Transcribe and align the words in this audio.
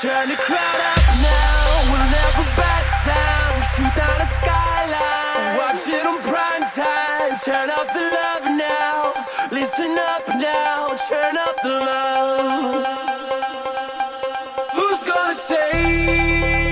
Turn 0.00 0.28
the 0.28 0.36
crowd 0.36 0.80
up 0.92 1.04
now, 1.20 1.92
we'll 1.92 2.08
never 2.08 2.46
back 2.56 3.04
down. 3.04 3.60
Shoot 3.60 3.94
down 3.94 4.18
the 4.18 4.24
skyline. 4.24 5.58
Watch 5.58 5.88
it 5.88 6.06
on 6.06 6.22
prime 6.22 6.64
time. 6.64 7.36
Turn 7.44 7.68
up 7.68 7.86
the 7.92 8.00
love 8.00 8.44
now. 8.56 9.12
Listen 9.52 9.98
up 9.98 10.26
now. 10.28 10.94
Turn 11.06 11.36
up 11.36 11.56
the 11.62 11.68
love. 11.68 12.86
Who's 14.74 15.04
gonna 15.04 15.34
save 15.34 16.69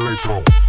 electro. 0.00 0.65